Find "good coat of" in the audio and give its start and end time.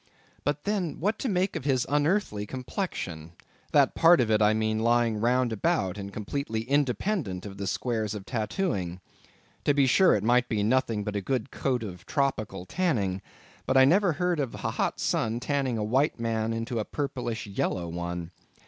11.21-12.07